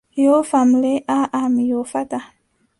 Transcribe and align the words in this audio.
Yoofam 0.23 0.69
le 0.81 0.91
aaʼa 1.17 1.41
mi 1.53 1.63
yoofataaa. 1.71 2.25